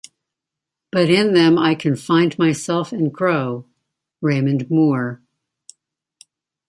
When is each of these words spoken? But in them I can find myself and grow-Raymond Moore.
But 0.91 1.11
in 1.11 1.35
them 1.35 1.59
I 1.59 1.75
can 1.75 1.95
find 1.95 2.35
myself 2.39 2.91
and 2.91 3.13
grow-Raymond 3.13 4.67
Moore. 4.67 5.21